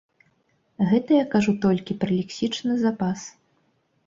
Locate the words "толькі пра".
1.67-2.11